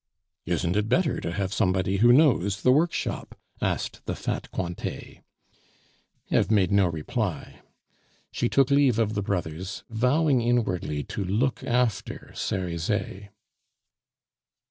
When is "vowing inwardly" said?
9.91-11.03